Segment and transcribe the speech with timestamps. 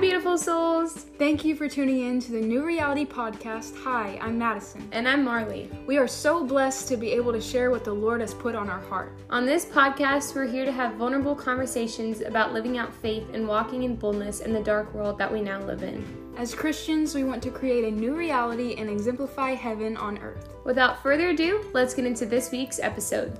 [0.00, 0.94] beautiful souls.
[1.18, 3.76] Thank you for tuning in to the New Reality Podcast.
[3.84, 4.88] Hi, I'm Madison.
[4.92, 5.70] And I'm Marley.
[5.86, 8.70] We are so blessed to be able to share what the Lord has put on
[8.70, 9.12] our heart.
[9.28, 13.82] On this podcast, we're here to have vulnerable conversations about living out faith and walking
[13.82, 16.02] in boldness in the dark world that we now live in.
[16.38, 20.48] As Christians, we want to create a new reality and exemplify heaven on earth.
[20.64, 23.38] Without further ado, let's get into this week's episode.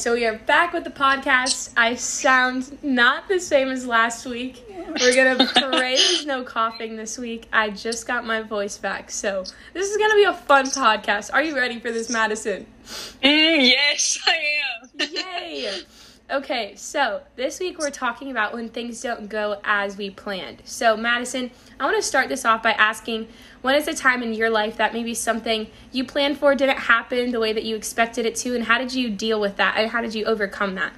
[0.00, 1.74] So we are back with the podcast.
[1.76, 4.64] I sound not the same as last week.
[4.98, 7.46] We're gonna pray there's no coughing this week.
[7.52, 9.44] I just got my voice back, so
[9.74, 11.34] this is gonna be a fun podcast.
[11.34, 12.64] Are you ready for this, Madison?
[13.22, 14.38] Mm, yes, I
[15.02, 15.08] am.
[15.12, 15.82] Yay!
[16.30, 20.62] Okay, so this week we're talking about when things don't go as we planned.
[20.64, 23.28] So, Madison, I want to start this off by asking
[23.62, 27.30] when is a time in your life that maybe something you planned for didn't happen
[27.30, 29.90] the way that you expected it to, and how did you deal with that, and
[29.90, 30.92] how did you overcome that?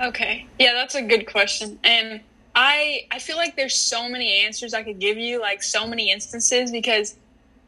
[0.00, 1.78] Okay, yeah, that's a good question.
[1.82, 2.20] And
[2.54, 6.10] I I feel like there's so many answers I could give you, like so many
[6.10, 7.16] instances, because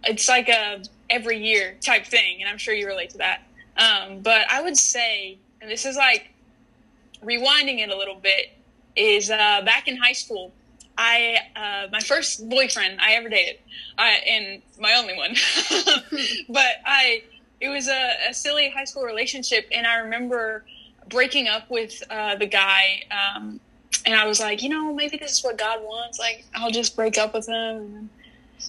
[0.04, 3.42] it's like a every year type thing, and I'm sure you relate to that.
[3.76, 6.30] Um, but I would say, and this is like
[7.22, 8.50] rewinding it a little bit
[8.94, 10.52] is uh, back in high school.
[10.98, 13.60] I uh, my first boyfriend I ever dated,
[13.96, 15.34] I, and my only one.
[16.48, 17.22] but I
[17.60, 20.64] it was a, a, silly high school relationship, and I remember
[21.08, 23.04] breaking up with uh, the guy.
[23.10, 23.60] Um,
[24.04, 26.18] and I was like, you know, maybe this is what God wants.
[26.18, 28.10] Like, I'll just break up with him.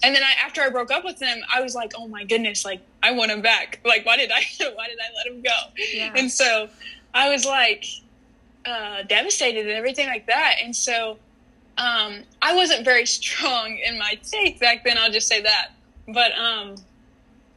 [0.02, 2.64] And then I, after I broke up with him, I was like, oh my goodness,
[2.64, 3.80] like I want him back.
[3.84, 4.42] Like, why did I,
[4.74, 5.50] why did I let him go?
[5.92, 6.12] Yeah.
[6.14, 6.68] And so
[7.12, 7.84] I was like,
[8.64, 10.56] uh, devastated and everything like that.
[10.62, 11.18] And so
[11.80, 14.98] um, I wasn't very strong in my faith back then.
[14.98, 15.72] I'll just say that.
[16.08, 16.76] But um,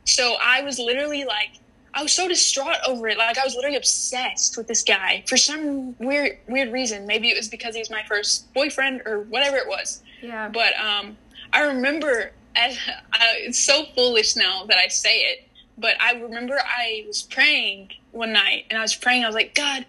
[0.06, 1.60] so I was literally like,
[1.94, 3.18] I was so distraught over it.
[3.18, 7.06] Like I was literally obsessed with this guy for some weird weird reason.
[7.06, 10.02] Maybe it was because he was my first boyfriend or whatever it was.
[10.22, 10.50] Yeah.
[10.50, 11.18] But um,
[11.52, 12.78] I remember as
[13.14, 15.48] I, it's so foolish now that I say it.
[15.78, 19.24] But I remember I was praying one night and I was praying.
[19.24, 19.86] I was like, God,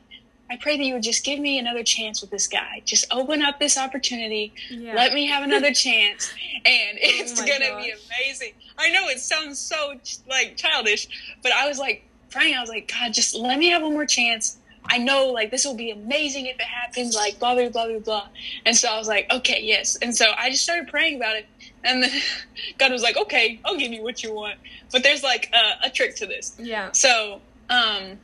[0.50, 2.82] I pray that you would just give me another chance with this guy.
[2.84, 4.52] Just open up this opportunity.
[4.70, 4.94] Yeah.
[4.94, 6.32] Let me have another chance,
[6.64, 8.52] and oh it's oh gonna be amazing.
[8.78, 9.94] I know it sounds so
[10.28, 12.56] like childish, but I was like praying.
[12.56, 14.58] I was like, God, just let me have one more chance.
[14.86, 17.14] I know like this will be amazing if it happens.
[17.14, 18.28] Like blah blah blah blah blah.
[18.66, 19.96] And so I was like, okay, yes.
[19.96, 21.46] And so I just started praying about it,
[21.82, 22.10] and then
[22.78, 24.58] God was like, okay, I'll give you what you want.
[24.92, 26.54] But there's like a, a trick to this.
[26.58, 26.92] Yeah.
[26.92, 27.40] So
[27.70, 28.18] um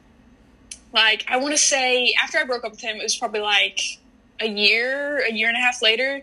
[0.93, 3.81] like I want to say after I broke up with him, it was probably like
[4.41, 6.23] a year, a year and a half later.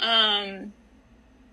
[0.00, 0.72] Um,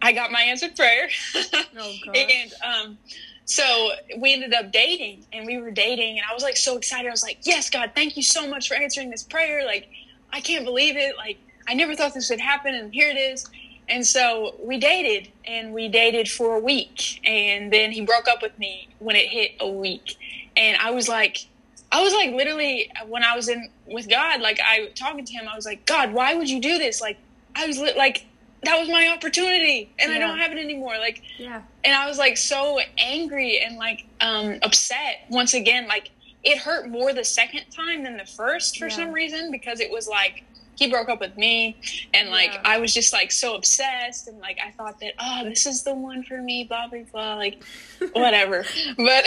[0.01, 1.07] I got my answered prayer,
[1.77, 2.97] oh, and um,
[3.45, 7.07] so we ended up dating, and we were dating, and I was like so excited.
[7.07, 9.65] I was like, "Yes, God, thank you so much for answering this prayer.
[9.65, 9.89] Like,
[10.31, 11.17] I can't believe it.
[11.17, 11.37] Like,
[11.67, 13.49] I never thought this would happen, and here it is."
[13.89, 18.41] And so we dated, and we dated for a week, and then he broke up
[18.41, 20.15] with me when it hit a week,
[20.55, 21.45] and I was like
[21.93, 25.47] I was like literally when I was in with God, like I talking to him,
[25.47, 26.99] I was like, God, why would you do this?
[26.99, 27.17] Like
[27.55, 28.25] I was li- like
[28.63, 30.17] that was my opportunity and yeah.
[30.17, 30.97] I don't have it anymore.
[30.97, 31.61] Like yeah.
[31.83, 35.87] And I was like so angry and like um upset once again.
[35.87, 36.09] Like
[36.43, 38.95] it hurt more the second time than the first for yeah.
[38.95, 40.43] some reason because it was like
[40.75, 41.77] he broke up with me
[42.15, 42.61] and like yeah.
[42.65, 45.93] I was just like so obsessed and like I thought that oh this is the
[45.93, 47.63] one for me blah blah blah like
[48.13, 48.65] whatever
[48.97, 49.25] but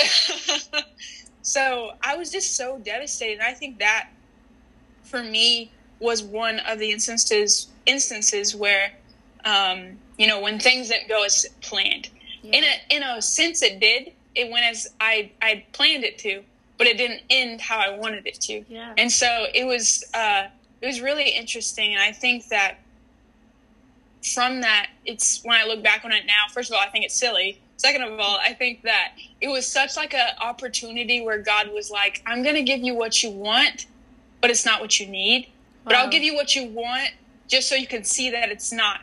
[1.46, 3.34] So I was just so devastated.
[3.34, 4.08] And I think that
[5.04, 5.70] for me
[6.00, 8.92] was one of the instances instances where
[9.44, 12.10] um, you know when things didn't go as planned.
[12.42, 12.56] Yeah.
[12.56, 14.12] In a in a sense, it did.
[14.34, 16.42] It went as I I planned it to,
[16.78, 18.64] but it didn't end how I wanted it to.
[18.68, 18.94] Yeah.
[18.98, 20.48] And so it was uh,
[20.80, 22.78] it was really interesting, and I think that
[24.34, 26.52] from that, it's when I look back on it now.
[26.52, 29.66] First of all, I think it's silly Second of all, I think that it was
[29.66, 33.30] such like an opportunity where God was like, I'm going to give you what you
[33.30, 33.86] want,
[34.40, 35.46] but it's not what you need.
[35.46, 35.52] Wow.
[35.84, 37.10] But I'll give you what you want
[37.48, 39.00] just so you can see that it's not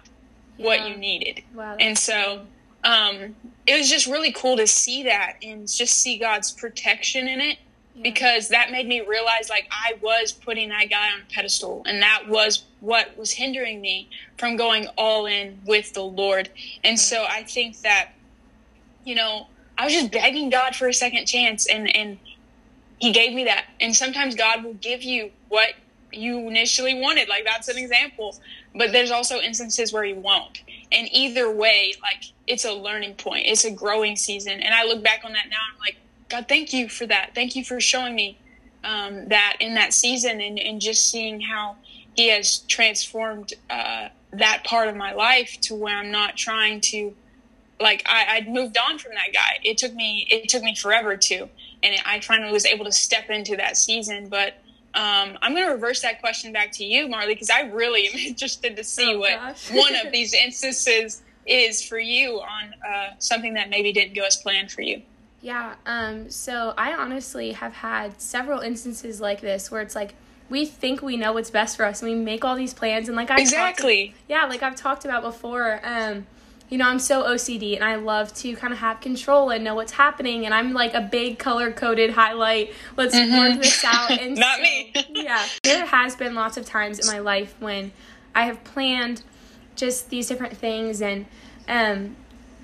[0.57, 0.65] yeah.
[0.65, 1.43] what you needed.
[1.53, 2.45] Wow, and so
[2.83, 7.39] um, it was just really cool to see that and just see God's protection in
[7.39, 7.57] it
[7.95, 8.03] yeah.
[8.03, 12.01] because that made me realize like I was putting that guy on a pedestal and
[12.01, 16.49] that was what was hindering me from going all in with the Lord.
[16.83, 18.09] And so I think that
[19.03, 19.47] you know,
[19.77, 22.17] I was just begging God for a second chance and and
[22.99, 23.65] he gave me that.
[23.81, 25.73] And sometimes God will give you what
[26.11, 27.27] you initially wanted.
[27.27, 28.35] Like that's an example.
[28.75, 30.61] But there's also instances where he won't.
[30.91, 33.47] And either way, like it's a learning point.
[33.47, 34.61] It's a growing season.
[34.61, 35.97] And I look back on that now I'm like,
[36.29, 37.31] God, thank you for that.
[37.35, 38.37] Thank you for showing me
[38.83, 41.75] um, that in that season and, and just seeing how
[42.15, 47.13] he has transformed uh, that part of my life to where I'm not trying to
[47.79, 49.59] like I, I'd moved on from that guy.
[49.63, 51.49] It took me it took me forever to,
[51.81, 54.29] and I finally was able to step into that season.
[54.29, 54.55] But
[54.95, 58.13] um, I'm going to reverse that question back to you, Marley, because I really am
[58.17, 63.55] interested to see oh, what one of these instances is for you on uh, something
[63.55, 65.01] that maybe didn't go as planned for you.
[65.41, 65.75] Yeah.
[65.85, 70.15] Um, so I honestly have had several instances like this where it's like
[70.49, 73.17] we think we know what's best for us and we make all these plans and
[73.17, 75.81] like I exactly talked, yeah like I've talked about before.
[75.83, 76.25] Um,
[76.73, 79.75] you know, I'm so OCD and I love to kind of have control and know
[79.75, 80.45] what's happening.
[80.45, 82.73] And I'm like a big color coded highlight.
[82.97, 83.37] Let's mm-hmm.
[83.37, 84.09] work this out.
[84.19, 84.91] And Not so, me.
[85.09, 85.45] yeah.
[85.61, 87.91] There has been lots of times in my life when
[88.33, 89.21] I have planned
[89.75, 91.27] just these different things and
[91.67, 92.15] um,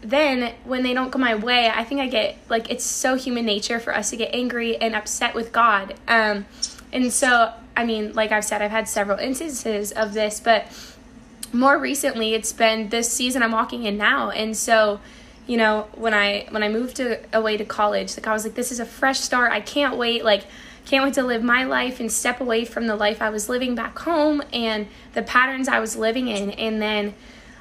[0.01, 3.45] then when they don't go my way, I think I get like it's so human
[3.45, 5.94] nature for us to get angry and upset with God.
[6.07, 6.47] Um,
[6.91, 10.65] and so, I mean, like I've said, I've had several instances of this, but
[11.54, 14.30] more recently it's been this season I'm walking in now.
[14.30, 15.00] And so,
[15.48, 18.56] you know, when I when I moved to, away to college, like I was like
[18.56, 19.51] this is a fresh start.
[19.51, 20.46] I can't wait like
[20.86, 23.75] can't wait to live my life and step away from the life I was living
[23.75, 26.51] back home and the patterns I was living in.
[26.51, 27.13] And then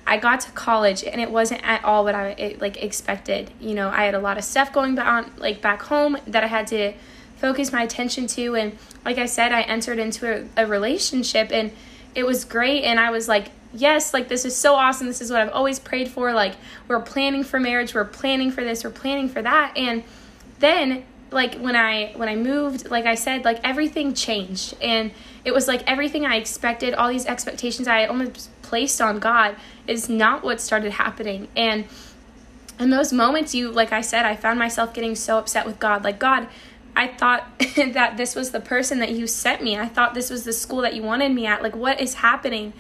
[0.06, 3.50] I got to college and it wasn't at all what I it, like expected.
[3.60, 6.46] You know, I had a lot of stuff going on like back home that I
[6.46, 6.94] had to
[7.36, 11.70] focus my attention to and like I said I entered into a, a relationship and
[12.14, 15.06] it was great and I was like yes, like this is so awesome.
[15.06, 16.32] This is what I've always prayed for.
[16.32, 16.54] Like
[16.86, 19.76] we're planning for marriage, we're planning for this, we're planning for that.
[19.76, 20.04] And
[20.58, 25.10] then like when I when I moved, like I said, like everything changed and
[25.44, 29.56] it was like everything I expected, all these expectations I almost placed on God
[29.86, 31.48] is not what started happening.
[31.56, 31.86] And
[32.80, 36.04] in those moments you like I said, I found myself getting so upset with God.
[36.04, 36.48] Like God,
[36.96, 39.76] I thought that this was the person that you sent me.
[39.76, 41.62] I thought this was the school that you wanted me at.
[41.62, 42.72] Like what is happening?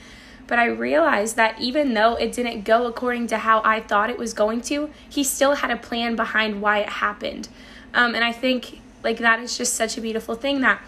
[0.48, 4.18] But I realized that even though it didn't go according to how I thought it
[4.18, 7.48] was going to, he still had a plan behind why it happened.
[7.94, 10.80] Um, and I think like that is just such a beautiful thing that,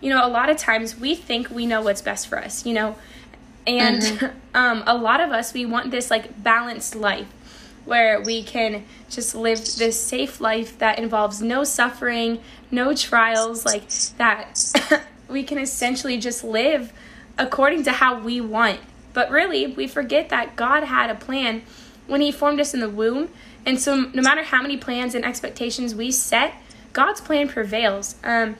[0.00, 2.72] you know, a lot of times we think we know what's best for us, you
[2.72, 2.96] know,
[3.66, 4.36] and mm-hmm.
[4.56, 7.26] um, a lot of us, we want this like balanced life
[7.84, 12.40] where we can just live this safe life that involves no suffering,
[12.70, 13.88] no trials, like
[14.18, 16.92] that we can essentially just live
[17.38, 18.78] according to how we want.
[19.12, 21.62] But really, we forget that God had a plan
[22.06, 23.30] when He formed us in the womb.
[23.66, 26.54] And so, no matter how many plans and expectations we set,
[26.92, 28.16] God's plan prevails.
[28.24, 28.56] Um,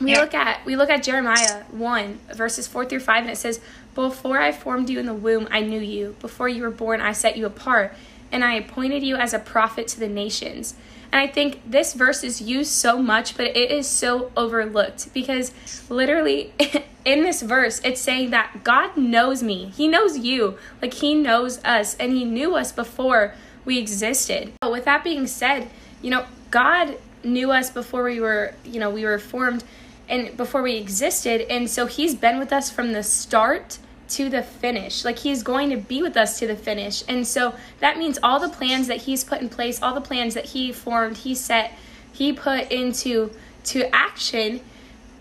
[0.00, 0.20] we yeah.
[0.20, 3.60] look at we look at Jeremiah one verses four through five, and it says,
[3.94, 6.16] "Before I formed you in the womb, I knew you.
[6.20, 7.94] Before you were born, I set you apart,
[8.32, 10.74] and I appointed you as a prophet to the nations."
[11.12, 15.52] And I think this verse is used so much, but it is so overlooked because
[15.88, 16.52] literally
[17.04, 19.72] in this verse, it's saying that God knows me.
[19.76, 20.56] He knows you.
[20.80, 23.34] Like He knows us, and He knew us before
[23.64, 24.52] we existed.
[24.60, 25.70] But with that being said,
[26.02, 29.64] you know, God knew us before we were, you know, we were formed
[30.08, 31.42] and before we existed.
[31.50, 33.78] And so He's been with us from the start
[34.10, 35.04] to the finish.
[35.04, 37.02] Like he's going to be with us to the finish.
[37.08, 40.34] And so that means all the plans that he's put in place, all the plans
[40.34, 41.72] that he formed, he set,
[42.12, 43.30] he put into
[43.64, 44.60] to action,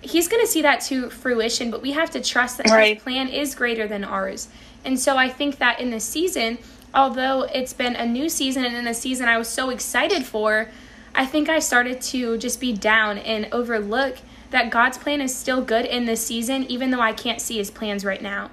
[0.02, 2.96] he's going to see that to fruition, but we have to trust that right.
[2.96, 4.48] his plan is greater than ours.
[4.86, 6.58] And so I think that in this season,
[6.94, 10.70] although it's been a new season and in a season I was so excited for,
[11.14, 14.18] I think I started to just be down and overlook
[14.52, 17.70] that God's plan is still good in this season, even though I can't see his
[17.70, 18.50] plans right now.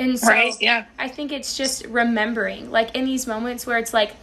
[0.00, 0.86] And so right, yeah.
[0.98, 4.16] I think it's just remembering, like in these moments where it's like,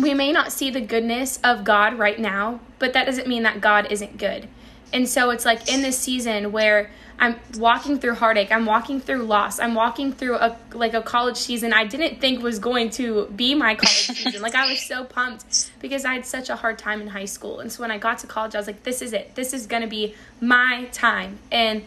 [0.00, 3.60] we may not see the goodness of God right now, but that doesn't mean that
[3.60, 4.48] God isn't good.
[4.92, 6.90] And so it's like in this season where
[7.20, 11.36] I'm walking through heartache, I'm walking through loss, I'm walking through a like a college
[11.36, 14.42] season I didn't think was going to be my college season.
[14.42, 17.60] Like I was so pumped because I had such a hard time in high school.
[17.60, 19.36] And so when I got to college, I was like, this is it.
[19.36, 21.38] This is going to be my time.
[21.52, 21.84] And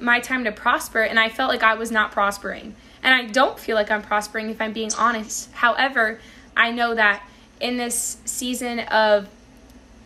[0.00, 2.74] my time to prosper and I felt like I was not prospering.
[3.02, 5.50] And I don't feel like I'm prospering if I'm being honest.
[5.52, 6.18] However,
[6.56, 7.22] I know that
[7.60, 9.28] in this season of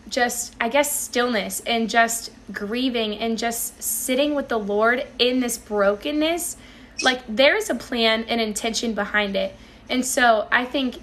[0.08, 5.56] just I guess stillness and just grieving and just sitting with the Lord in this
[5.56, 6.56] brokenness,
[7.02, 9.56] like there's a plan and intention behind it.
[9.88, 11.00] And so I think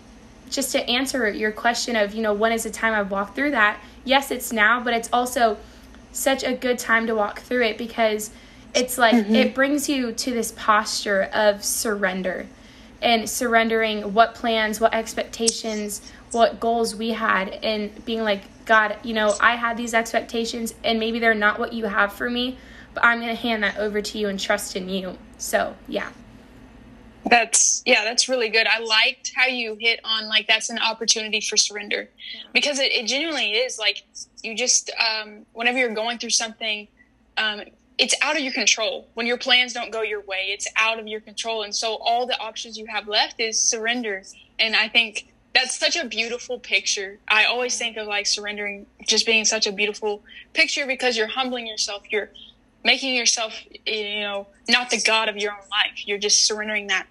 [0.50, 3.52] just to answer your question of, you know, when is the time I've walked through
[3.52, 3.80] that?
[4.04, 5.58] Yes, it's now, but it's also
[6.12, 8.32] such a good time to walk through it because
[8.74, 9.36] it's like mm-hmm.
[9.36, 12.48] it brings you to this posture of surrender
[13.02, 19.14] and surrendering what plans, what expectations, what goals we had and being like, God, you
[19.14, 22.58] know, I had these expectations and maybe they're not what you have for me,
[22.94, 25.18] but I'm going to hand that over to you and trust in you.
[25.38, 26.10] So, yeah.
[27.26, 28.66] That's yeah, that's really good.
[28.66, 32.10] I liked how you hit on like that's an opportunity for surrender
[32.54, 34.04] because it, it genuinely is like
[34.42, 36.88] you just um, whenever you're going through something,
[37.38, 37.62] um,
[38.00, 39.08] it's out of your control.
[39.14, 42.26] When your plans don't go your way, it's out of your control, and so all
[42.26, 44.24] the options you have left is surrender.
[44.58, 47.20] And I think that's such a beautiful picture.
[47.28, 51.68] I always think of like surrendering just being such a beautiful picture because you're humbling
[51.68, 52.04] yourself.
[52.10, 52.30] You're
[52.86, 53.54] making yourself,
[53.86, 56.08] you know, not the God of your own life.
[56.08, 57.06] You're just surrendering that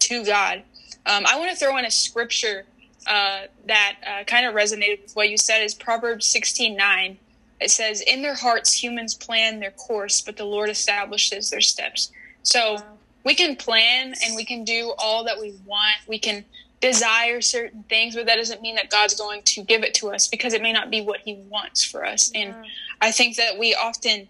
[0.00, 0.62] to God.
[1.06, 2.64] Um, I want to throw in a scripture
[3.06, 7.18] uh, that uh, kind of resonated with what you said is Proverbs 16 9.
[7.62, 12.10] It says, In their hearts, humans plan their course, but the Lord establishes their steps.
[12.42, 12.78] So
[13.24, 15.96] we can plan and we can do all that we want.
[16.08, 16.44] We can
[16.80, 20.26] desire certain things, but that doesn't mean that God's going to give it to us
[20.26, 22.30] because it may not be what He wants for us.
[22.34, 22.54] And
[23.00, 24.28] I think that we often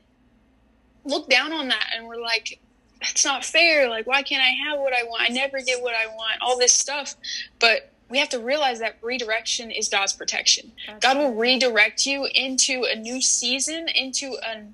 [1.04, 2.60] look down on that and we're like,
[3.00, 3.88] that's not fair.
[3.88, 5.22] Like, why can't I have what I want?
[5.22, 7.16] I never get what I want, all this stuff.
[7.58, 10.70] But we have to realize that redirection is God's protection.
[11.00, 14.64] God will redirect you into a new season, into a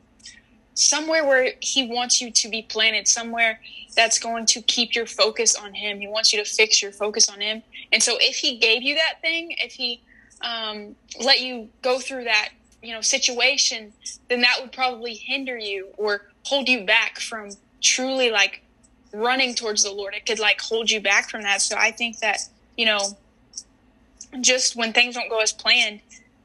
[0.74, 3.60] somewhere where He wants you to be planted, somewhere
[3.94, 6.00] that's going to keep your focus on Him.
[6.00, 7.62] He wants you to fix your focus on Him.
[7.92, 10.02] And so, if He gave you that thing, if He
[10.40, 12.48] um, let you go through that
[12.82, 13.92] you know situation
[14.28, 18.62] then that would probably hinder you or hold you back from truly like
[19.12, 22.20] running towards the lord it could like hold you back from that so i think
[22.20, 22.38] that
[22.76, 23.00] you know
[24.40, 26.00] just when things don't go as planned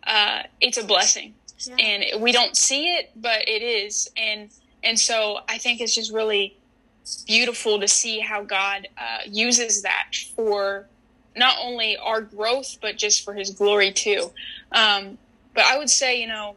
[0.06, 1.34] uh, it's a blessing.
[1.66, 1.76] Yeah.
[1.80, 4.10] and we don't see it but it is.
[4.18, 4.50] And
[4.84, 6.58] and so i think it's just really
[7.26, 10.88] beautiful to see how god uh, uses that for
[11.36, 14.32] not only our growth but just for his glory too.
[14.72, 15.18] Um,
[15.54, 16.56] but I would say, you know,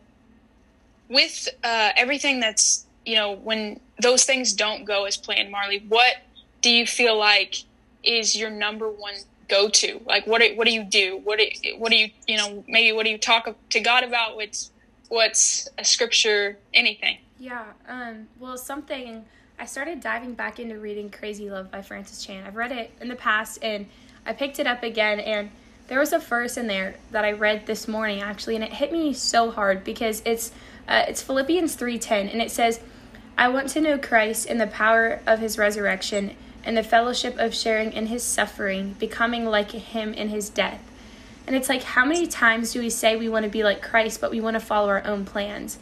[1.09, 6.16] with uh, everything that's, you know, when those things don't go as planned, Marley, what
[6.62, 7.56] do you feel like
[8.02, 9.14] is your number one
[9.49, 10.00] go to?
[10.07, 11.21] Like, what do, what do you do?
[11.23, 11.47] What do,
[11.79, 14.37] what do you, you know, maybe what do you talk to God about?
[14.37, 14.71] What's,
[15.09, 17.19] what's a scripture, anything?
[17.38, 17.65] Yeah.
[17.88, 19.25] Um, well, something
[19.59, 22.45] I started diving back into reading Crazy Love by Francis Chan.
[22.47, 23.87] I've read it in the past and
[24.25, 25.50] I picked it up again and
[25.88, 28.93] there was a verse in there that I read this morning actually, and it hit
[28.93, 30.50] me so hard because it's
[30.88, 32.81] uh, it's Philippians three ten, and it says,
[33.38, 36.37] "I want to know Christ in the power of His resurrection
[36.67, 40.83] and the fellowship of sharing in His suffering, becoming like Him in His death."
[41.47, 44.21] And it's like, how many times do we say we want to be like Christ,
[44.21, 45.79] but we want to follow our own plans?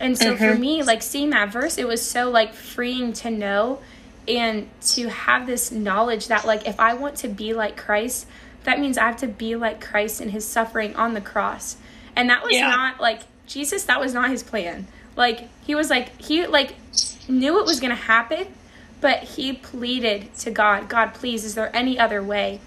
[0.00, 0.44] And so mm-hmm.
[0.44, 3.80] for me, like seeing that verse, it was so like freeing to know
[4.26, 8.26] and to have this knowledge that like if I want to be like Christ,
[8.64, 11.76] that means I have to be like Christ in his suffering on the cross.
[12.16, 12.68] And that was yeah.
[12.68, 14.86] not like Jesus, that was not his plan.
[15.14, 16.74] Like he was like he like
[17.28, 18.46] knew it was going to happen,
[19.02, 22.60] but he pleaded to God, God, please, is there any other way?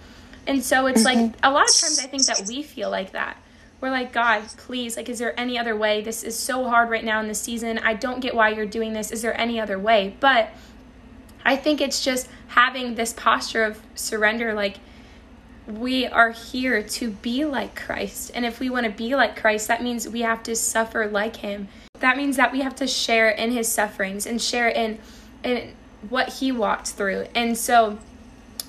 [0.45, 1.39] And so it's like mm-hmm.
[1.41, 3.37] a lot of times I think that we feel like that.
[3.81, 6.01] We're like, God, please, like, is there any other way?
[6.01, 7.79] This is so hard right now in the season.
[7.79, 9.11] I don't get why you're doing this.
[9.11, 10.15] Is there any other way?
[10.19, 10.49] But
[11.45, 14.79] I think it's just having this posture of surrender, like,
[15.67, 18.31] we are here to be like Christ.
[18.35, 21.37] And if we want to be like Christ, that means we have to suffer like
[21.37, 21.69] him.
[21.99, 24.99] That means that we have to share in his sufferings and share in
[25.43, 25.73] in
[26.09, 27.27] what he walked through.
[27.35, 27.97] And so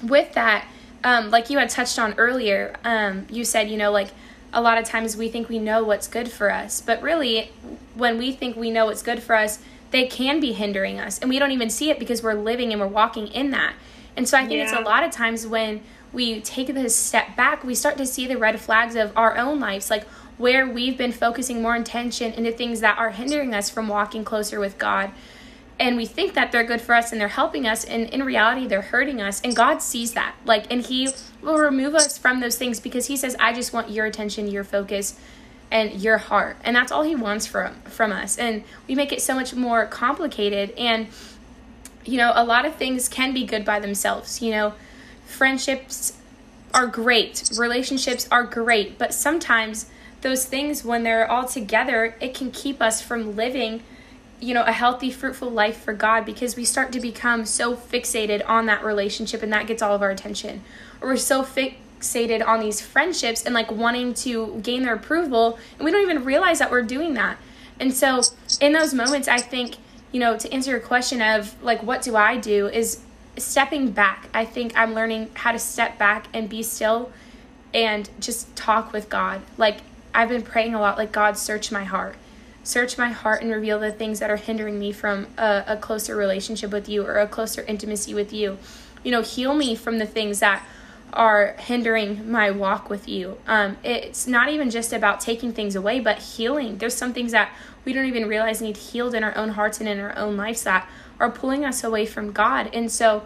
[0.03, 0.67] with that,
[1.05, 4.09] um, like you had touched on earlier, um, you said, you know, like
[4.53, 7.53] a lot of times we think we know what's good for us, but really,
[7.95, 9.59] when we think we know what's good for us,
[9.91, 12.81] they can be hindering us, and we don't even see it because we're living and
[12.81, 13.75] we're walking in that.
[14.17, 14.65] And so I think yeah.
[14.65, 18.27] it's a lot of times when we take this step back, we start to see
[18.27, 20.05] the red flags of our own lives, like
[20.39, 24.59] where we've been focusing more attention into things that are hindering us from walking closer
[24.59, 25.11] with God.
[25.79, 28.67] And we think that they're good for us and they're helping us, and in reality,
[28.67, 29.41] they're hurting us.
[29.43, 30.35] And God sees that.
[30.45, 31.11] Like, and He
[31.43, 34.65] will remove us from those things because He says, I just want your attention, your
[34.65, 35.19] focus,
[35.71, 36.57] and your heart.
[36.65, 38.39] And that's all He wants from, from us.
[38.39, 40.71] And we make it so much more complicated.
[40.79, 41.09] And,
[42.05, 44.41] you know, a lot of things can be good by themselves.
[44.41, 44.75] You know,
[45.27, 46.17] friendships
[46.73, 49.87] are great, relationships are great, but sometimes
[50.23, 53.83] those things, when they're all together, it can keep us from living,
[54.41, 58.47] you know, a healthy, fruitful life for God because we start to become so fixated
[58.49, 60.63] on that relationship and that gets all of our attention.
[61.01, 65.85] Or we're so fixated on these friendships and like wanting to gain their approval, and
[65.85, 67.39] we don't even realize that we're doing that.
[67.79, 68.23] And so,
[68.61, 69.77] in those moments, I think,
[70.11, 73.01] you know, to answer your question of like, what do I do is
[73.39, 74.29] stepping back.
[74.33, 77.13] I think I'm learning how to step back and be still
[77.75, 79.43] and just talk with God.
[79.57, 79.79] Like
[80.15, 82.17] I've been praying a lot, like God, search my heart.
[82.67, 86.17] Search my heart and reveal the things that are hindering me from a, a closer
[86.17, 88.59] relationship with you or a closer intimacy with you.
[89.05, 90.67] You know, heal me from the things that
[91.13, 93.39] are hindering my walk with you.
[93.47, 96.79] Um, it's not even just about taking things away, but healing.
[96.79, 97.53] There's some things that
[97.85, 100.65] we don't even realize need healed in our own hearts and in our own lives
[100.65, 100.89] that
[101.21, 102.69] are pulling us away from God.
[102.73, 103.23] And so,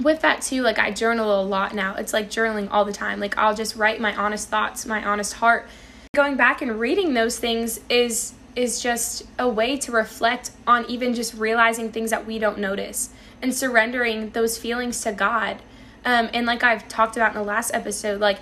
[0.00, 1.94] with that too, like I journal a lot now.
[1.96, 3.20] It's like journaling all the time.
[3.20, 5.68] Like I'll just write my honest thoughts, my honest heart.
[6.12, 11.14] Going back and reading those things is is just a way to reflect on even
[11.14, 15.58] just realizing things that we don't notice and surrendering those feelings to God.
[16.04, 18.40] Um, and like I've talked about in the last episode, like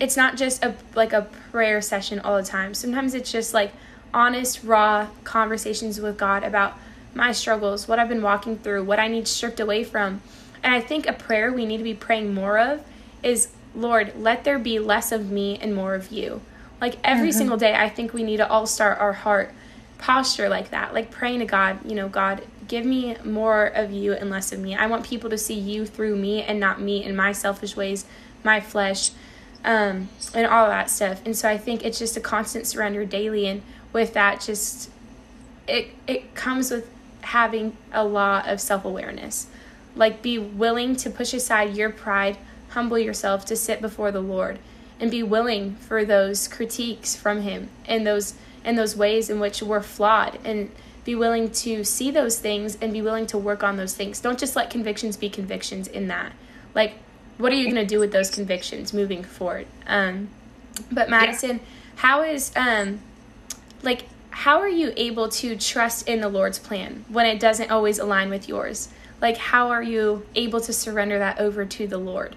[0.00, 2.72] it's not just a like a prayer session all the time.
[2.72, 3.74] Sometimes it's just like
[4.14, 6.78] honest, raw conversations with God about
[7.12, 10.22] my struggles, what I've been walking through, what I need stripped away from.
[10.62, 12.82] And I think a prayer we need to be praying more of
[13.22, 16.40] is Lord, let there be less of me and more of you.
[16.82, 17.38] Like every mm-hmm.
[17.38, 19.54] single day, I think we need to all start our heart
[19.98, 24.14] posture like that, like praying to God, you know, God, give me more of you
[24.14, 24.74] and less of me.
[24.74, 28.04] I want people to see you through me and not me in my selfish ways,
[28.42, 29.12] my flesh,
[29.64, 31.22] um, and all that stuff.
[31.24, 33.46] And so I think it's just a constant surrender daily.
[33.46, 33.62] And
[33.92, 34.90] with that, just
[35.68, 39.46] it it comes with having a lot of self awareness.
[39.94, 42.38] Like be willing to push aside your pride,
[42.70, 44.58] humble yourself to sit before the Lord
[45.02, 49.60] and be willing for those critiques from him and those and those ways in which
[49.60, 50.70] we're flawed and
[51.04, 54.20] be willing to see those things and be willing to work on those things.
[54.20, 56.32] Don't just let convictions be convictions in that.
[56.72, 56.94] Like
[57.36, 59.66] what are you going to do with those convictions moving forward?
[59.88, 60.28] Um
[60.90, 61.64] but Madison, yeah.
[61.96, 63.00] how is um
[63.82, 67.98] like how are you able to trust in the Lord's plan when it doesn't always
[67.98, 68.88] align with yours?
[69.20, 72.36] Like how are you able to surrender that over to the Lord?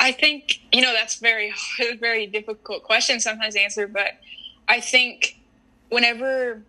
[0.00, 1.52] I think you know that's very
[2.00, 4.12] very difficult question sometimes to answer, but
[4.68, 5.38] I think
[5.88, 6.62] whenever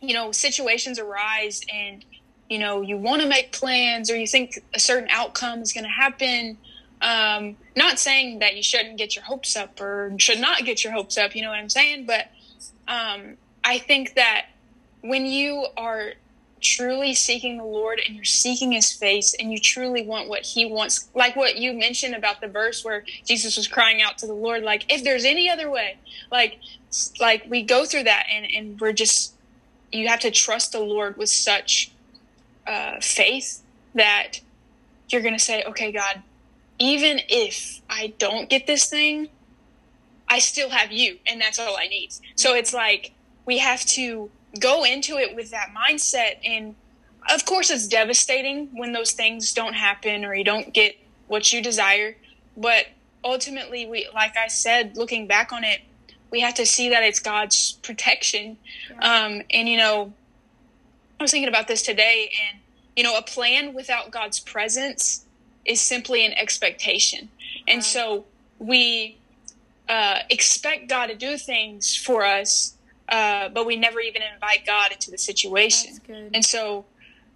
[0.00, 2.04] you know situations arise and
[2.48, 5.84] you know you want to make plans or you think a certain outcome is going
[5.84, 6.58] to happen
[7.02, 10.92] um, not saying that you shouldn't get your hopes up or should not get your
[10.92, 12.06] hopes up you know what i'm saying?
[12.06, 12.28] But
[12.88, 14.46] um, i think that
[15.02, 16.12] when you are
[16.66, 20.66] truly seeking the Lord and you're seeking his face and you truly want what he
[20.66, 24.34] wants, like what you mentioned about the verse where Jesus was crying out to the
[24.34, 25.96] Lord, like, if there's any other way,
[26.30, 26.58] like,
[27.20, 29.34] like we go through that and, and we're just,
[29.92, 31.92] you have to trust the Lord with such
[32.66, 33.62] uh, faith
[33.94, 34.40] that
[35.08, 36.22] you're going to say, okay, God,
[36.78, 39.28] even if I don't get this thing,
[40.28, 42.10] I still have you and that's all I need.
[42.34, 43.12] So it's like,
[43.46, 46.36] we have to go into it with that mindset.
[46.44, 46.74] And
[47.32, 51.62] of course it's devastating when those things don't happen or you don't get what you
[51.62, 52.16] desire.
[52.56, 52.86] But
[53.24, 55.80] ultimately we like i said looking back on it
[56.30, 58.56] we have to see that it's god's protection.
[58.88, 59.24] Yeah.
[59.24, 60.12] um, and you know
[61.18, 62.60] i was thinking about this today and
[62.94, 65.26] you know a plan without god's presence
[65.66, 67.28] is simply an expectation.
[67.68, 68.24] And so
[68.58, 69.18] we
[69.88, 72.75] uh, expect god to do things for us
[73.08, 76.00] uh, but we never even invite God into the situation.
[76.34, 76.84] And so,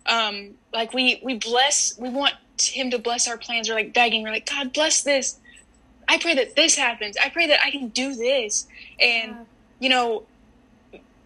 [0.07, 3.69] um, like we we bless, we want Him to bless our plans.
[3.69, 4.23] We're like begging.
[4.23, 5.39] We're like, God bless this.
[6.09, 7.17] I pray that this happens.
[7.23, 8.67] I pray that I can do this.
[8.99, 9.45] And yeah.
[9.79, 10.25] you know,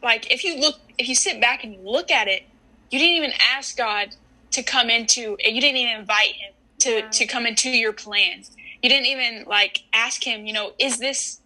[0.02, 2.44] like if you look, if you sit back and you look at it,
[2.90, 4.14] you didn't even ask God
[4.50, 5.36] to come into.
[5.42, 7.08] You didn't even invite Him to yeah.
[7.08, 8.50] to come into your plans.
[8.82, 10.44] You didn't even like ask Him.
[10.44, 11.40] You know, is this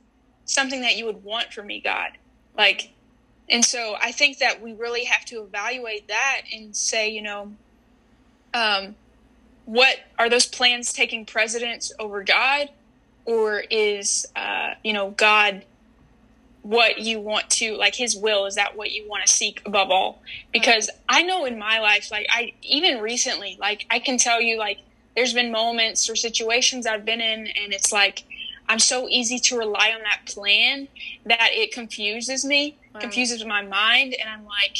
[0.46, 2.10] something that you would want for me, God?
[2.58, 2.90] Like,
[3.48, 7.52] and so I think that we really have to evaluate that and say, you know,
[8.52, 8.96] um,
[9.64, 12.70] what are those plans taking precedence over God,
[13.24, 15.64] or is uh, you know God
[16.62, 18.46] what you want to like His will?
[18.46, 20.22] Is that what you want to seek above all?
[20.52, 24.58] Because I know in my life, like I even recently, like I can tell you,
[24.58, 24.78] like
[25.14, 28.24] there's been moments or situations I've been in, and it's like
[28.68, 30.88] I'm so easy to rely on that plan
[31.24, 33.00] that it confuses me, wow.
[33.00, 34.78] confuses my mind, and I'm like,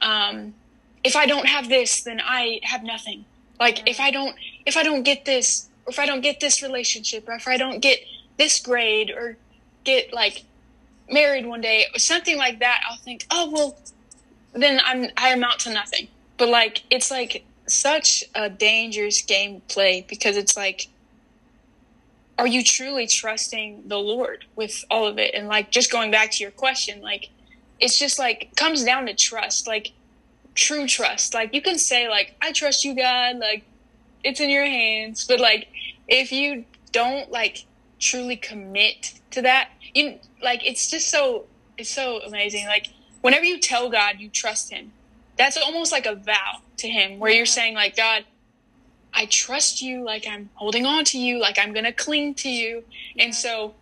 [0.00, 0.54] um,
[1.02, 3.24] if I don't have this, then I have nothing.
[3.58, 6.62] Like if I don't, if I don't get this, or if I don't get this
[6.62, 8.00] relationship, or if I don't get
[8.36, 9.36] this grade, or
[9.82, 10.44] get like
[11.10, 13.78] married one day, or something like that, I'll think, oh well,
[14.52, 16.08] then I'm I amount to nothing.
[16.36, 20.88] But like it's like such a dangerous game play because it's like
[22.38, 25.34] are you truly trusting the Lord with all of it?
[25.34, 27.30] And like just going back to your question, like
[27.80, 29.92] it's just like comes down to trust, like
[30.54, 31.34] true trust.
[31.34, 33.64] Like you can say like I trust you God, like
[34.22, 35.68] it's in your hands, but like
[36.08, 37.66] if you don't like
[37.98, 41.44] truly commit to that, you like it's just so
[41.78, 42.66] it's so amazing.
[42.66, 42.88] Like
[43.20, 44.92] whenever you tell God you trust him,
[45.36, 48.24] that's almost like a vow to him where you're saying like God,
[49.14, 52.48] I trust you, like I'm holding on to you, like I'm going to cling to
[52.48, 52.84] you.
[53.18, 53.74] And so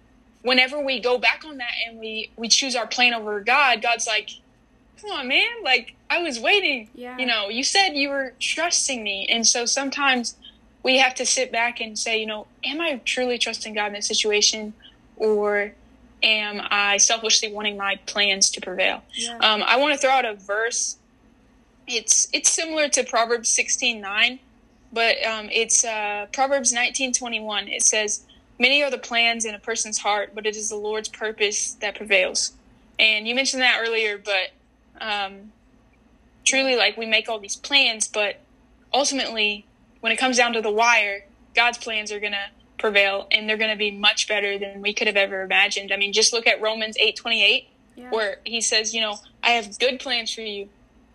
[0.42, 4.06] whenever we go back on that and we we choose our plan over God, God's
[4.06, 4.30] like,
[5.00, 6.90] "Come on, man, like I was waiting.
[6.94, 7.16] Yeah.
[7.18, 10.36] You know, you said you were trusting me." And so sometimes
[10.82, 13.92] we have to sit back and say, you know, am I truly trusting God in
[13.94, 14.74] this situation
[15.16, 15.72] or
[16.22, 19.02] am I selfishly wanting my plans to prevail?
[19.14, 19.38] Yeah.
[19.38, 20.96] Um, I want to throw out a verse.
[21.86, 24.38] It's it's similar to Proverbs sixteen nine,
[24.92, 27.68] but um, it's uh, Proverbs nineteen twenty one.
[27.68, 28.24] It says,
[28.59, 31.94] "Many are the plans in a person's heart, but it is the Lord's purpose that
[31.96, 32.52] prevails."
[32.98, 34.52] And you mentioned that earlier, but
[35.00, 35.52] um,
[36.44, 38.40] truly, like we make all these plans, but
[38.92, 39.64] ultimately,
[40.00, 41.24] when it comes down to the wire,
[41.55, 45.16] God's plans are gonna prevail, and they're gonna be much better than we could have
[45.16, 45.92] ever imagined.
[45.92, 48.11] I mean, just look at Romans eight twenty eight Yeah.
[48.11, 50.68] where he says, you know, I have good plans for you.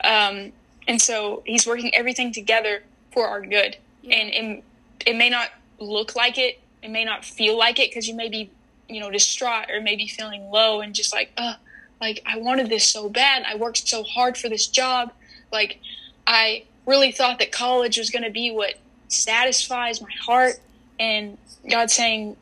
[0.03, 0.51] Um,
[0.87, 2.83] and so he's working everything together
[3.17, 3.77] for our good.
[4.03, 4.15] Yeah.
[4.17, 4.63] And it,
[5.07, 5.49] it may not
[5.79, 8.51] look like it, it may not feel like it because you may be,
[8.87, 11.55] you know, distraught or maybe feeling low and just like, uh,
[11.99, 13.43] like I wanted this so bad.
[13.47, 15.11] I worked so hard for this job.
[15.51, 15.79] Like
[16.27, 18.75] I really thought that college was going to be what
[19.07, 20.59] satisfies my heart.
[20.99, 22.37] And God saying,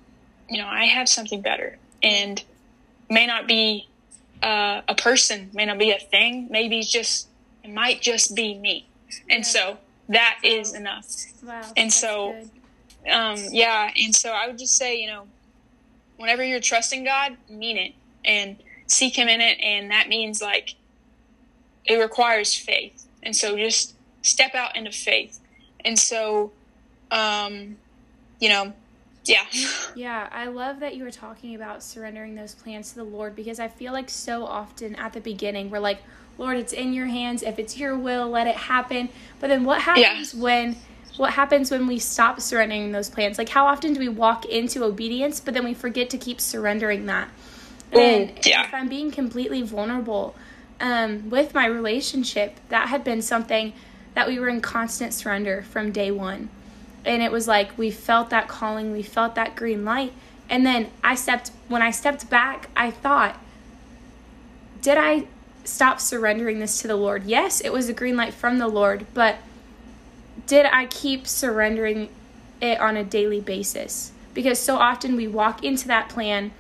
[0.50, 2.44] you know, I have something better and
[3.10, 3.88] may not be
[4.44, 6.50] uh, a person, may not be a thing.
[6.52, 7.30] Maybe it's just
[7.64, 8.86] it might just be me,
[9.30, 9.42] and Yeah.
[9.44, 9.78] so
[10.10, 11.06] that is enough.
[11.44, 11.62] wow.
[11.78, 12.36] and so-
[13.10, 15.28] Um, yeah, and so I would just say, you know,
[16.18, 20.74] whenever you're trusting God, mean it and seek Him in it, and that means like
[21.86, 25.40] it requires faith, and so just step out into faith,
[25.84, 26.52] and so,
[27.12, 27.78] um,
[28.40, 28.74] you know,
[29.26, 29.46] yeah,
[29.96, 33.60] Yeah, I love that you were talking about surrendering those plans to the Lord because
[33.60, 36.00] I feel like so often at the beginning we're like,
[36.38, 37.44] Lord, it's in your hands.
[37.44, 39.10] If it's your will, let it happen.
[39.40, 40.76] But then what happens when
[41.18, 43.38] what happens when we stop surrendering those plans?
[43.38, 47.06] Like how often do we walk into obedience but then we forget to keep surrendering
[47.06, 47.30] that?
[47.92, 48.66] And Ooh, yeah.
[48.66, 50.36] if I'm being completely vulnerable
[50.82, 53.72] um, with my relationship, that had been something
[54.16, 56.50] that we were in constant surrender from day one
[57.06, 60.12] and it was like we felt that calling we felt that green light
[60.50, 63.40] and then i stepped when i stepped back i thought
[64.82, 65.26] did i
[65.68, 67.24] stop surrendering this to the lord.
[67.26, 69.38] Yes it was a green light from the lord but
[70.48, 72.10] did i keep surrendering
[72.62, 74.12] it on a daily basis?
[74.34, 76.52] Because so often we walk into that plan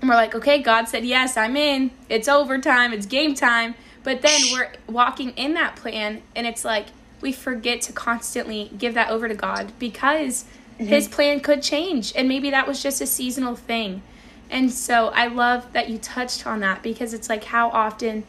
[0.00, 1.90] and we're like okay god said yes i'm in.
[2.08, 2.92] It's overtime.
[2.92, 3.74] It's game time.
[4.02, 6.86] But then we're walking in that plan and it's like
[7.20, 10.86] we forget to constantly give that over to god because mm-hmm.
[10.86, 14.02] his plan could change and maybe that was just a seasonal thing.
[14.50, 18.24] And so i love that you touched on that because it's like how often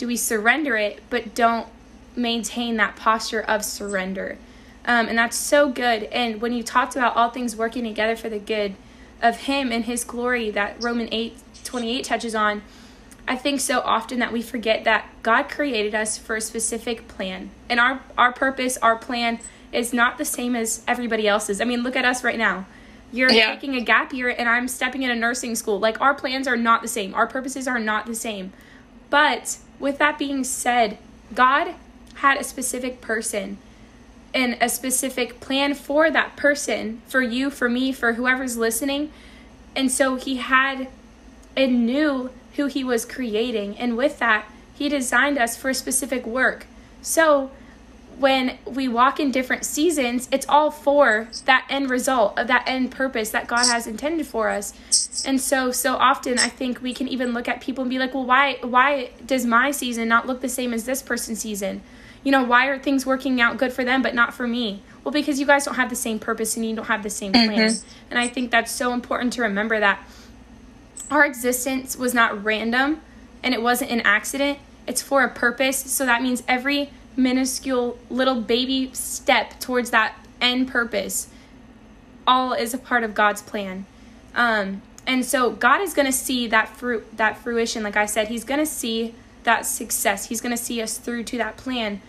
[0.00, 1.68] do we surrender it but don't
[2.16, 4.38] maintain that posture of surrender.
[4.86, 6.04] Um, and that's so good.
[6.04, 8.74] And when you talked about all things working together for the good
[9.20, 12.62] of him and his glory that roman 8 28 touches on
[13.28, 17.50] i think so often that we forget that god created us for a specific plan.
[17.68, 19.38] And our our purpose our plan
[19.70, 21.60] is not the same as everybody else's.
[21.60, 22.64] I mean look at us right now.
[23.12, 23.50] You're Yeah.
[23.52, 25.78] taking a gap year and i'm stepping in a nursing school.
[25.78, 27.14] Like our plans are not the same.
[27.14, 28.54] Our purposes are not the same.
[29.10, 30.98] But with that being said,
[31.34, 31.74] God
[32.16, 33.58] had a specific person
[34.32, 39.10] and a specific plan for that person, for you, for me, for whoever's listening.
[39.74, 40.88] And so he had
[41.56, 43.76] and knew who he was creating.
[43.78, 46.66] And with that, he designed us for a specific work.
[47.02, 47.50] So
[48.20, 52.90] when we walk in different seasons, it's all for that end result of that end
[52.90, 54.74] purpose that God has intended for us.
[55.26, 58.12] And so so often I think we can even look at people and be like,
[58.12, 61.80] "Well, why why does my season not look the same as this person's season?
[62.22, 65.12] You know, why are things working out good for them but not for me?" Well,
[65.12, 67.54] because you guys don't have the same purpose and you don't have the same mm-hmm.
[67.54, 67.74] plan.
[68.10, 70.06] And I think that's so important to remember that
[71.10, 73.00] our existence was not random
[73.42, 74.58] and it wasn't an accident.
[74.86, 75.78] It's for a purpose.
[75.78, 81.28] So that means every minuscule little baby step towards that end purpose
[82.26, 83.86] all is a part of God's plan.
[84.34, 87.82] Um, and so God is going to see that fruit, that fruition.
[87.82, 90.26] Like I said, He's going to see that success.
[90.26, 92.00] He's going to see us through to that plan.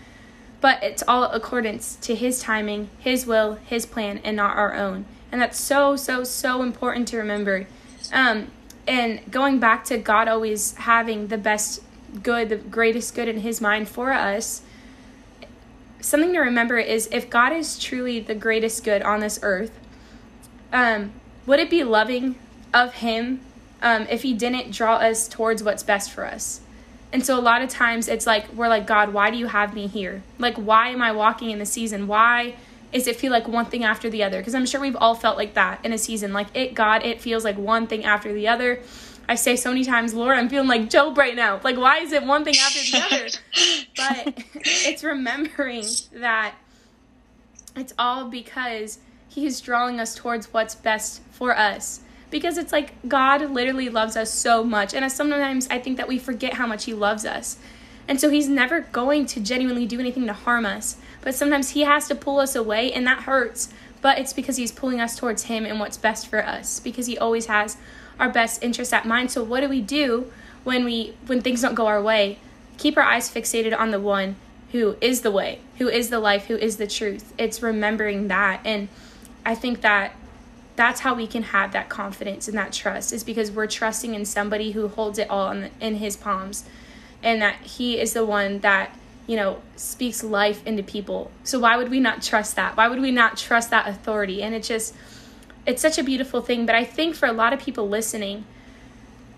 [0.60, 5.06] But it's all accordance to His timing, His will, His plan, and not our own.
[5.32, 7.66] And that's so, so, so important to remember.
[8.14, 8.52] Um,
[8.88, 11.82] and going back to God always having the best
[12.22, 14.62] good, the greatest good in His mind for us,
[16.02, 19.72] something to remember is if God is truly the greatest good on this earth,
[20.74, 21.12] um,
[21.46, 22.36] would it be loving
[22.74, 23.42] of Him
[23.82, 26.62] um, if He didn't draw us towards what's best for us?
[27.14, 29.74] And so a lot of times it's like, we're like, God, why do you have
[29.74, 30.24] me here?
[30.40, 32.08] Like, why am I walking in the season?
[32.08, 32.56] Why
[32.94, 34.40] is it feel like one thing after the other?
[34.40, 36.32] Because I'm sure we've all felt like that in a season.
[36.32, 38.82] Like, it, God, it feels like one thing after the other.
[39.32, 41.62] I say so many times, Lord, I'm feeling like Job right now.
[41.64, 43.28] Like, why is it one thing after the other?
[44.36, 46.56] but it's remembering that
[47.78, 52.02] it's all because He's drawing us towards what's best for us.
[52.30, 54.94] Because it's like God literally loves us so much.
[54.94, 57.58] And sometimes I think that we forget how much He loves us.
[58.10, 60.98] And so He's never going to genuinely do anything to harm us.
[61.22, 63.70] But sometimes He has to pull us away, and that hurts.
[64.02, 66.82] But it's because He's pulling us towards Him and what's best for us.
[66.82, 67.78] Because He always has
[68.22, 69.32] our best interests at mind.
[69.32, 70.32] So what do we do
[70.64, 72.40] when we when things don't go our way?
[72.78, 74.36] Keep our eyes fixated on the one
[74.72, 77.34] who is the way, who is the life, who is the truth.
[77.38, 78.88] It's remembering that and
[79.46, 80.14] I think that
[80.76, 84.26] that's how we can have that confidence and that trust is because we're trusting in
[84.26, 86.64] somebody who holds it all in, in his palms
[87.22, 88.96] and that he is the one that
[89.28, 93.00] you know speaks life into people so why would we not trust that why would
[93.00, 94.96] we not trust that authority and it just
[95.66, 98.44] it's such a beautiful thing but i think for a lot of people listening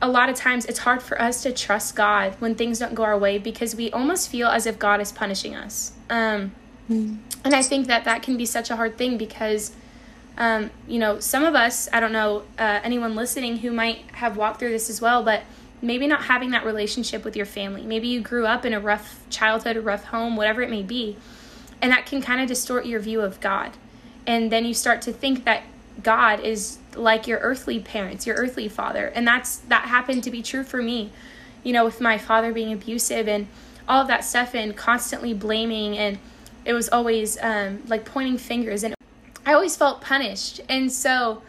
[0.02, 3.04] a lot of times it's hard for us to trust god when things don't go
[3.04, 6.52] our way because we almost feel as if god is punishing us um,
[6.90, 7.18] mm.
[7.44, 9.74] and i think that that can be such a hard thing because
[10.38, 14.36] um, you know, some of us, I don't know uh, anyone listening who might have
[14.36, 15.44] walked through this as well, but
[15.82, 17.84] maybe not having that relationship with your family.
[17.84, 21.18] Maybe you grew up in a rough childhood, a rough home, whatever it may be.
[21.82, 23.72] And that can kind of distort your view of God.
[24.26, 25.64] And then you start to think that
[26.02, 29.08] God is like your earthly parents, your earthly father.
[29.08, 31.12] And that's that happened to be true for me.
[31.64, 33.48] You know, with my father being abusive and
[33.88, 36.18] all of that stuff and constantly blaming and
[36.66, 38.96] it was always um, like pointing fingers and
[39.46, 40.62] I always felt punished.
[40.70, 41.42] And so,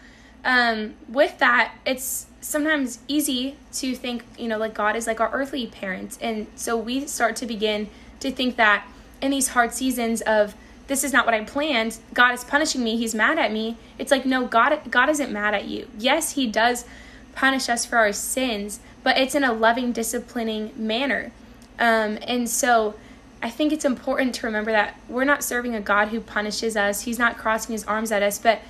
[0.45, 5.31] um, with that, it's sometimes easy to think, you know, like God is like our
[5.33, 6.19] earthly parents.
[6.21, 7.89] And so we start to begin
[8.21, 8.87] to think that
[9.23, 10.55] in these hard seasons of
[10.87, 13.77] this is not what I planned, God is punishing me, he's mad at me.
[13.99, 15.89] It's like no, God God isn't mad at you.
[15.99, 16.85] Yes, he does
[17.35, 21.33] punish us for our sins, but it's in a loving, disciplining manner.
[21.79, 22.95] Um, and so
[23.43, 27.03] I think it's important to remember that we're not serving a God who punishes us.
[27.03, 28.61] He's not crossing his arms at us, but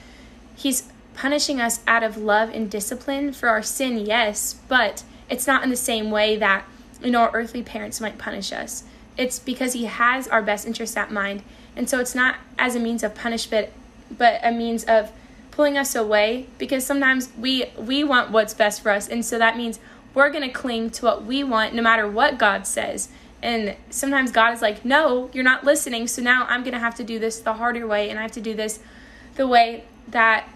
[0.57, 5.62] he's punishing us out of love and discipline for our sin, yes, but it's not
[5.62, 6.64] in the same way that
[7.03, 8.85] you know our earthly parents might punish us.
[9.16, 11.42] It's because he has our best interests at mind.
[11.76, 13.70] And so it's not as a means of punishment,
[14.16, 15.10] but a means of
[15.50, 19.08] pulling us away because sometimes we we want what's best for us.
[19.08, 19.78] And so that means
[20.14, 23.08] we're going to cling to what we want no matter what God says.
[23.42, 26.06] And sometimes God is like, no, you're not listening.
[26.06, 28.08] So now I'm going to have to do this the harder way.
[28.08, 28.78] And I have to do this
[29.34, 30.48] the way that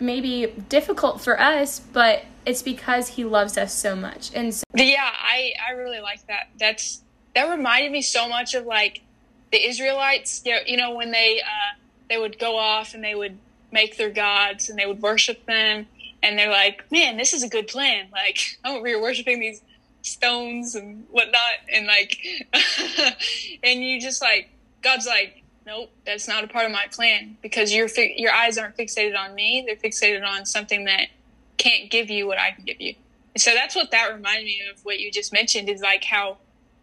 [0.00, 4.32] may be difficult for us, but it's because he loves us so much.
[4.34, 6.48] And so- yeah, I, I really like that.
[6.58, 7.02] That's,
[7.34, 9.02] that reminded me so much of like
[9.50, 11.78] the Israelites, you know, when they, uh,
[12.08, 13.38] they would go off and they would
[13.72, 15.86] make their gods and they would worship them.
[16.22, 18.08] And they're like, man, this is a good plan.
[18.10, 19.60] Like, I'm over here worshiping these
[20.04, 22.18] stones and whatnot, and like,
[23.62, 24.50] and you just like
[24.82, 28.58] God's like, nope, that's not a part of my plan because your fi- your eyes
[28.58, 31.08] aren't fixated on me; they're fixated on something that
[31.56, 32.94] can't give you what I can give you.
[33.34, 34.84] And so that's what that reminded me of.
[34.84, 36.36] What you just mentioned is like how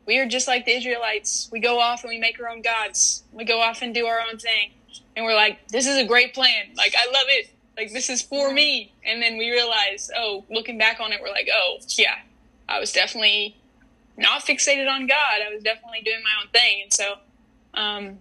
[0.06, 1.50] we are just like the Israelites.
[1.52, 3.24] We go off and we make our own gods.
[3.32, 4.72] We go off and do our own thing,
[5.16, 6.66] and we're like, this is a great plan.
[6.76, 7.52] Like I love it.
[7.78, 8.94] Like this is for me.
[9.06, 12.16] And then we realize, oh, looking back on it, we're like, oh yeah,
[12.68, 13.56] I was definitely
[14.18, 15.42] not fixated on God.
[15.46, 16.82] I was definitely doing my own thing.
[16.84, 17.14] And so
[17.74, 18.20] um,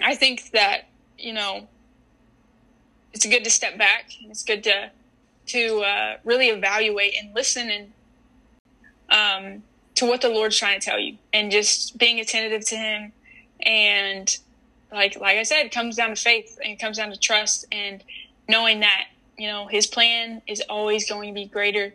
[0.00, 1.68] I think that, you know,
[3.12, 4.90] it's good to step back and it's good to
[5.46, 7.92] to uh, really evaluate and listen and
[9.10, 9.62] um,
[10.00, 13.12] to what the Lord's trying to tell you and just being attentive to him
[13.62, 14.38] and
[14.92, 18.02] like like I said, it comes down to faith and comes down to trust and
[18.48, 19.04] knowing that,
[19.38, 21.94] you know, his plan is always going to be greater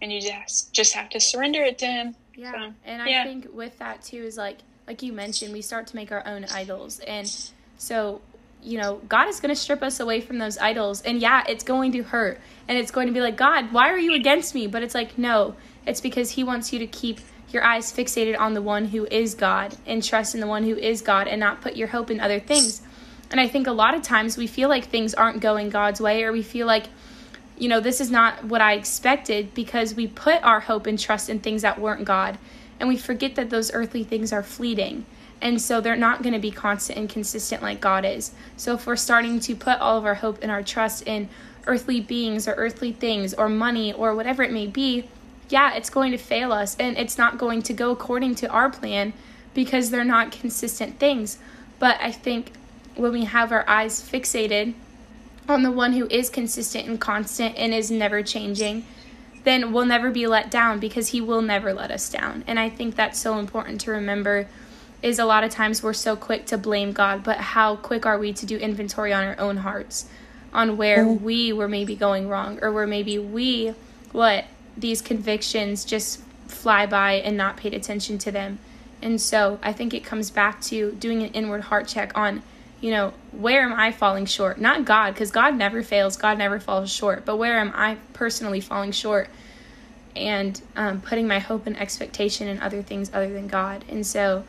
[0.00, 2.14] and you just just have to surrender it to him.
[2.36, 3.24] Yeah, so, and I yeah.
[3.24, 6.46] think with that too is like like you mentioned, we start to make our own
[6.46, 7.28] idols, and
[7.76, 8.20] so
[8.62, 11.64] you know God is going to strip us away from those idols, and yeah, it's
[11.64, 14.66] going to hurt, and it's going to be like God, why are you against me?
[14.66, 15.56] But it's like no,
[15.86, 17.18] it's because He wants you to keep
[17.50, 20.76] your eyes fixated on the one who is God and trust in the one who
[20.76, 22.82] is God, and not put your hope in other things.
[23.30, 26.24] And I think a lot of times we feel like things aren't going God's way,
[26.24, 26.86] or we feel like
[27.58, 31.28] you know, this is not what I expected because we put our hope and trust
[31.28, 32.38] in things that weren't God.
[32.78, 35.04] And we forget that those earthly things are fleeting.
[35.40, 38.32] And so they're not going to be constant and consistent like God is.
[38.56, 41.28] So if we're starting to put all of our hope and our trust in
[41.66, 45.08] earthly beings or earthly things or money or whatever it may be,
[45.48, 48.70] yeah, it's going to fail us and it's not going to go according to our
[48.70, 49.12] plan
[49.54, 51.38] because they're not consistent things.
[51.78, 52.52] But I think
[52.96, 54.74] when we have our eyes fixated
[55.48, 58.84] on the one who is consistent and constant and is never changing,
[59.44, 62.44] then we'll never be let down because he will never let us down.
[62.46, 64.48] And I think that's so important to remember
[65.00, 68.18] is a lot of times we're so quick to blame God, but how quick are
[68.18, 70.08] we to do inventory on our own hearts
[70.52, 71.20] on where mm.
[71.20, 73.74] we were maybe going wrong or where maybe we
[74.12, 78.58] let these convictions just fly by and not paid attention to them.
[79.02, 82.42] And so I think it comes back to doing an inward heart check on,
[82.80, 84.60] you know, where am I falling short?
[84.60, 88.60] Not God, because God never fails, God never falls short, but where am I personally
[88.60, 89.28] falling short?
[90.16, 93.84] And um, putting my hope and expectation in other things other than God.
[93.88, 94.44] And so,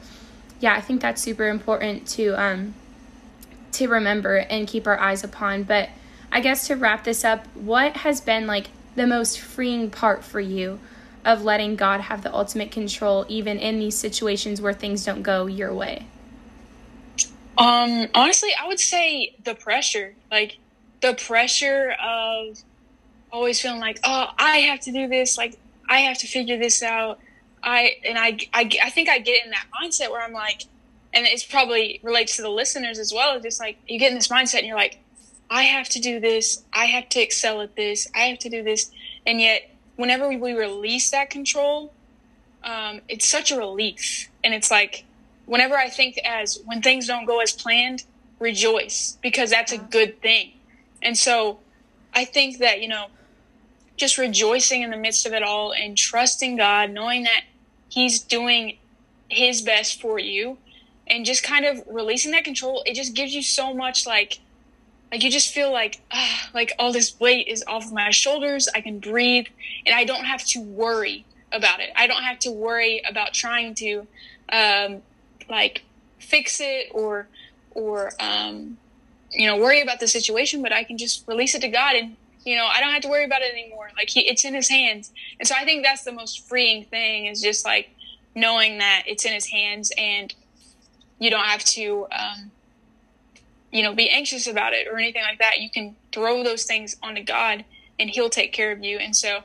[0.59, 2.73] yeah, I think that's super important to um,
[3.73, 5.63] to remember and keep our eyes upon.
[5.63, 5.89] But
[6.31, 10.39] I guess to wrap this up, what has been like the most freeing part for
[10.39, 10.79] you
[11.25, 15.45] of letting God have the ultimate control, even in these situations where things don't go
[15.47, 16.07] your way?
[17.57, 20.57] Um, honestly, I would say the pressure, like
[21.01, 22.57] the pressure of
[23.31, 26.81] always feeling like, oh, I have to do this, like I have to figure this
[26.81, 27.19] out.
[27.61, 30.63] I and I, I, I think I get in that mindset where I'm like,
[31.13, 33.35] and it's probably relates to the listeners as well.
[33.35, 34.99] It's just like you get in this mindset and you're like,
[35.49, 36.63] I have to do this.
[36.71, 38.07] I have to excel at this.
[38.13, 38.91] I have to do this.
[39.25, 41.93] And yet, whenever we, we release that control,
[42.63, 44.29] um, it's such a relief.
[44.43, 45.05] And it's like,
[45.45, 48.03] whenever I think as when things don't go as planned,
[48.39, 50.53] rejoice because that's a good thing.
[51.01, 51.59] And so
[52.13, 53.07] I think that, you know,
[53.97, 57.43] just rejoicing in the midst of it all and trusting God, knowing that
[57.89, 58.77] He's doing
[59.27, 60.57] His best for you
[61.07, 64.39] and just kind of releasing that control, it just gives you so much like,
[65.11, 68.67] like you just feel like ah, like all this weight is off of my shoulders.
[68.73, 69.47] I can breathe
[69.85, 71.89] and i don't have to worry about it.
[71.95, 74.07] I don't have to worry about trying to
[74.51, 75.01] um,
[75.49, 75.83] like
[76.19, 77.27] fix it or
[77.71, 78.77] or um,
[79.31, 82.15] you know worry about the situation but i can just release it to god and
[82.43, 83.89] you know i don't have to worry about it anymore.
[83.95, 85.11] Like he, it's in his hands.
[85.39, 87.95] And so i think that's the most freeing thing is just like
[88.35, 90.33] knowing that it's in his hands and
[91.19, 92.51] you don't have to um,
[93.71, 95.59] you know, be anxious about it or anything like that.
[95.59, 97.65] You can throw those things onto God
[97.99, 98.97] and He'll take care of you.
[98.97, 99.37] And so,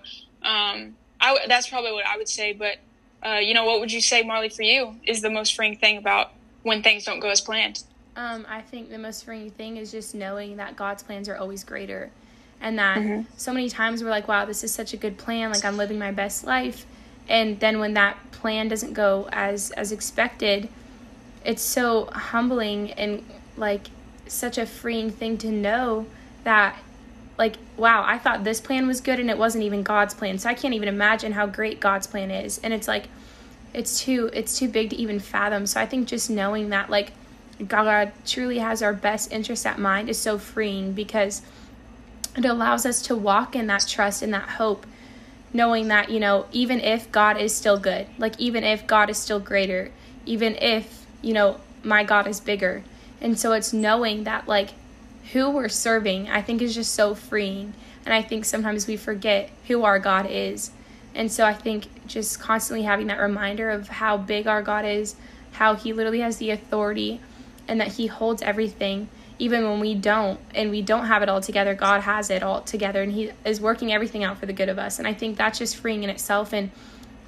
[0.43, 2.53] um, I, that's probably what I would say.
[2.53, 2.79] But,
[3.25, 5.99] uh, you know, what would you say, Marley, for you is the most freeing thing
[5.99, 6.33] about
[6.63, 7.83] when things don't go as planned?
[8.17, 11.65] Um, I think the most freeing thing is just knowing that God's plans are always
[11.65, 12.11] greater.
[12.61, 13.23] And that mm-hmm.
[13.37, 15.51] so many times we're like, wow, this is such a good plan.
[15.51, 16.87] Like, I'm living my best life.
[17.29, 20.69] And then when that plan doesn't go as as expected,
[21.45, 23.25] it's so humbling and
[23.57, 23.89] like
[24.27, 26.07] such a freeing thing to know
[26.45, 26.77] that
[27.39, 30.39] like wow i thought this plan was good and it wasn't even god's plan.
[30.39, 32.59] So i can't even imagine how great god's plan is.
[32.59, 33.09] And it's like
[33.73, 35.67] it's too it's too big to even fathom.
[35.67, 37.13] So i think just knowing that like
[37.69, 41.43] god truly has our best interest at mind is so freeing because
[42.37, 44.87] it allows us to walk in that trust and that hope
[45.53, 49.17] knowing that you know even if god is still good like even if god is
[49.17, 49.91] still greater
[50.27, 52.83] even if you know my god is bigger
[53.21, 54.71] and so it's knowing that, like,
[55.33, 57.75] who we're serving, I think is just so freeing.
[58.05, 60.71] And I think sometimes we forget who our God is.
[61.15, 65.17] And so I think just constantly having that reminder of how big our God is,
[65.53, 67.21] how He literally has the authority,
[67.67, 69.09] and that He holds everything.
[69.39, 72.61] Even when we don't, and we don't have it all together, God has it all
[72.61, 74.99] together, and He is working everything out for the good of us.
[74.99, 76.53] And I think that's just freeing in itself.
[76.53, 76.71] And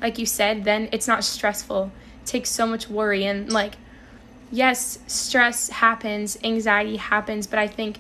[0.03, 1.91] like you said, then it's not stressful.
[2.23, 3.25] It takes so much worry.
[3.25, 3.77] And like,
[4.51, 7.99] yes, stress happens, anxiety happens, but I think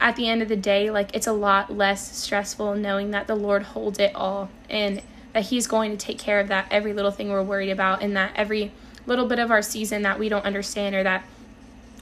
[0.00, 3.34] at the end of the day, like it's a lot less stressful knowing that the
[3.34, 7.10] Lord holds it all and that He's going to take care of that every little
[7.10, 8.72] thing we're worried about and that every
[9.06, 11.24] little bit of our season that we don't understand or that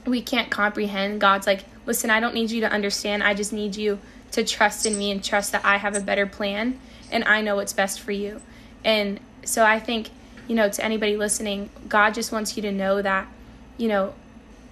[0.05, 1.19] we can't comprehend.
[1.19, 3.23] God's like, listen, I don't need you to understand.
[3.23, 3.99] I just need you
[4.31, 6.79] to trust in me and trust that I have a better plan
[7.11, 8.41] and I know what's best for you.
[8.83, 10.09] And so I think,
[10.47, 13.27] you know, to anybody listening, God just wants you to know that
[13.77, 14.13] you know,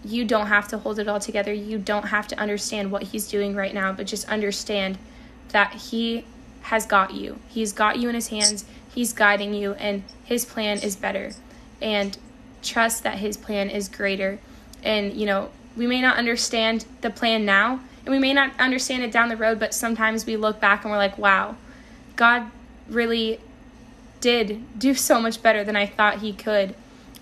[0.04, 1.54] you don't have to hold it all together.
[1.54, 4.98] You don't have to understand what he's doing right now, but just understand
[5.50, 6.26] that he
[6.62, 7.40] has got you.
[7.48, 8.66] He's got you in his hands.
[8.94, 11.32] He's guiding you, and his plan is better.
[11.82, 12.18] And
[12.62, 14.40] trust that his plan is greater.
[14.84, 19.04] And, you know, we may not understand the plan now, and we may not understand
[19.04, 21.56] it down the road, but sometimes we look back and we're like, wow,
[22.16, 22.50] God
[22.90, 23.40] really
[24.22, 26.76] did do so much better than I thought he could.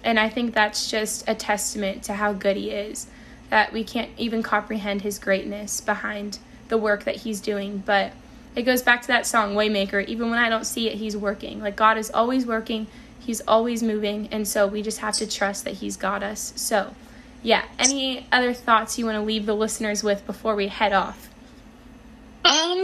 [0.04, 3.08] And I think that's just a testament to how good he is,
[3.50, 7.84] that we can't even comprehend his greatness behind the work that he's doing.
[7.86, 8.12] But
[8.56, 10.06] it goes back to that song, Waymaker.
[10.06, 11.62] Even when I don't see it, he's working.
[11.62, 12.88] Like God is always working,
[13.20, 14.28] he's always moving.
[14.32, 16.54] And so we just have to trust that he's got us.
[16.56, 16.94] So,
[17.42, 21.30] yeah, any other thoughts you want to leave the listeners with before we head off?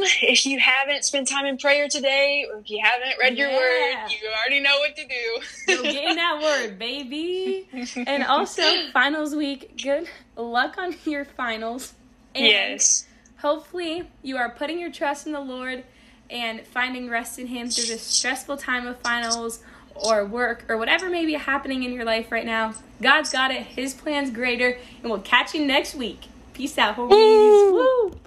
[0.21, 3.57] If you haven't spent time in prayer today, or if you haven't read your Yeah.
[3.57, 5.75] word, you already know what to do.
[5.75, 7.67] Go get in that word, baby.
[8.07, 9.81] And also, finals week.
[9.81, 11.93] Good luck on your finals.
[12.35, 13.05] And yes.
[13.39, 15.83] Hopefully, you are putting your trust in the Lord
[16.29, 19.59] and finding rest in Him through this stressful time of finals
[19.95, 22.73] or work or whatever may be happening in your life right now.
[23.01, 23.61] God's got it.
[23.63, 24.77] His plan's greater.
[25.01, 26.25] And we'll catch you next week.
[26.53, 27.71] Peace out, homies.
[27.71, 28.19] Woo!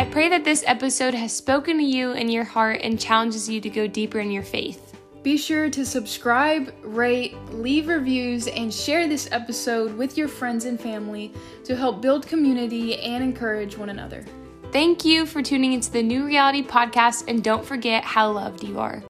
[0.00, 3.60] I pray that this episode has spoken to you in your heart and challenges you
[3.60, 4.96] to go deeper in your faith.
[5.22, 10.80] Be sure to subscribe, rate, leave reviews, and share this episode with your friends and
[10.80, 11.34] family
[11.64, 14.24] to help build community and encourage one another.
[14.72, 18.78] Thank you for tuning into the New Reality Podcast, and don't forget how loved you
[18.78, 19.02] are.